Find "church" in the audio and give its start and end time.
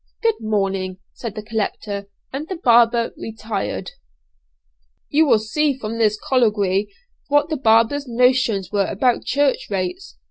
9.25-9.67